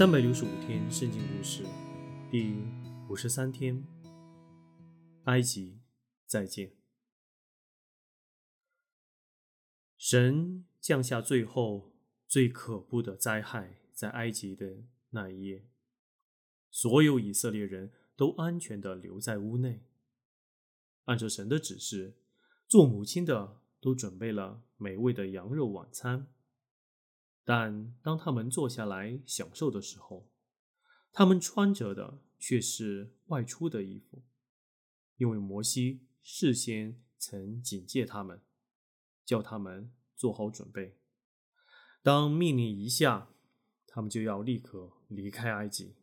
[0.00, 1.62] 三百六十五天圣经故事
[2.30, 2.56] 第
[3.10, 3.84] 五十三天，
[5.24, 5.78] 埃及
[6.24, 6.72] 再见。
[9.98, 11.92] 神降下最后
[12.26, 15.68] 最可怖的灾害，在埃及的那一夜，
[16.70, 19.84] 所有以色列人都安全的留在屋内，
[21.04, 22.16] 按照神的指示，
[22.66, 26.32] 做母亲的都准备了美味的羊肉晚餐。
[27.50, 30.30] 但当他们坐下来享受的时候，
[31.10, 34.22] 他们穿着的却是外出的衣服，
[35.16, 38.40] 因为摩西事先曾警戒他们，
[39.24, 40.96] 叫他们做好准备。
[42.04, 43.30] 当命令一下，
[43.84, 45.96] 他们就要立刻离开埃及。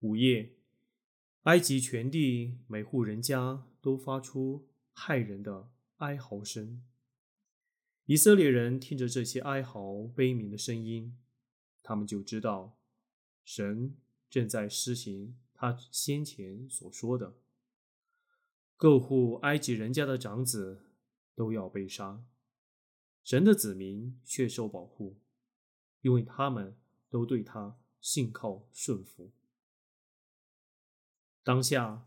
[0.00, 0.52] 午夜，
[1.44, 6.84] 埃及全地每户人家都发出骇人的哀嚎声。
[8.06, 11.16] 以色列人听着这些哀嚎悲鸣的声音，
[11.82, 12.76] 他们就知道
[13.44, 13.96] 神
[14.28, 17.34] 正在施行他先前所说的：
[18.76, 20.82] 各户埃及人家的长子
[21.34, 22.22] 都要被杀，
[23.22, 25.16] 神的子民却受保护，
[26.02, 26.76] 因为他们
[27.08, 29.32] 都对他信靠顺服。
[31.42, 32.06] 当下，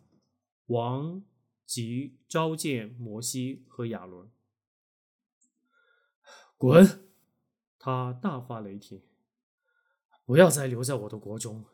[0.67, 1.23] 王
[1.65, 4.29] 即召见摩西和亚伦。
[6.57, 7.07] 滚！
[7.77, 9.03] 他大发雷霆，
[10.25, 11.65] 不要再留在我的国中，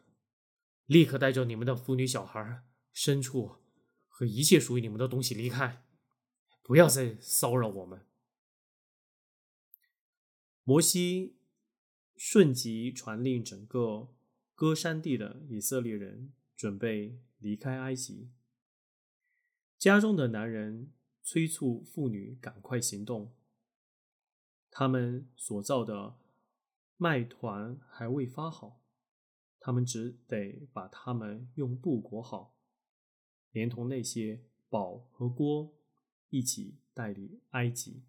[0.85, 3.55] 立刻带着你们的妇女、小孩、牲畜
[4.07, 5.85] 和一切属于你们的东西离开，
[6.61, 8.05] 不要再骚扰我们。
[10.65, 11.37] 摩西
[12.15, 14.13] 瞬即传令整个
[14.53, 18.29] 歌山地的以色列人准备离开埃及，
[19.77, 23.33] 家中的男人催促妇女赶快行动。
[24.75, 26.15] 他们所造的
[26.97, 28.81] 麦团还未发好，
[29.59, 32.57] 他们只得把它们用布裹好，
[33.51, 35.75] 连同那些宝和锅
[36.29, 38.01] 一起带离埃及。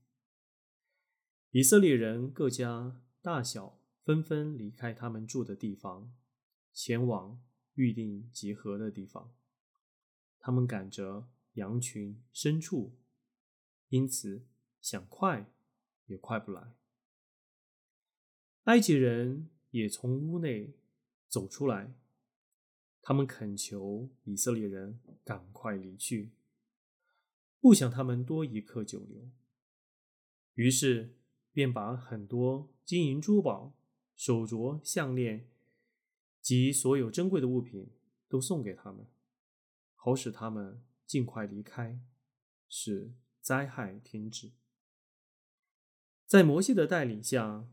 [1.50, 6.14] 以色列人各家大小纷纷离开他们住的地方，
[6.72, 9.34] 前往预定集合的地方。
[10.40, 12.96] 他们赶着羊群、牲畜，
[13.90, 14.46] 因此
[14.80, 15.53] 想快。
[16.06, 16.74] 也快不来。
[18.64, 20.74] 埃及人也从屋内
[21.28, 21.94] 走出来，
[23.02, 26.32] 他们恳求以色列人赶快离去，
[27.60, 29.30] 不想他们多一刻久留。
[30.54, 31.16] 于是
[31.52, 33.74] 便把很多金银珠宝、
[34.16, 35.48] 手镯、项链
[36.40, 37.90] 及所有珍贵的物品
[38.28, 39.06] 都送给他们，
[39.94, 42.00] 好使他们尽快离开，
[42.68, 44.52] 使灾害停止。
[46.34, 47.68] 在摩西的带领下，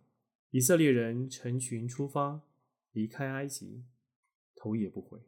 [0.51, 2.43] 以色列人成群出发，
[2.91, 3.85] 离开埃及，
[4.53, 5.19] 头也不回。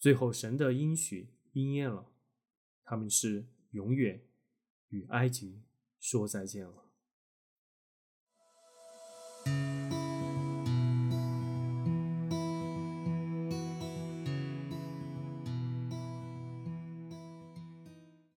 [0.00, 2.10] 最后，神的应许应验了，
[2.82, 4.26] 他们是永远
[4.88, 5.62] 与埃及
[6.00, 6.90] 说再见了。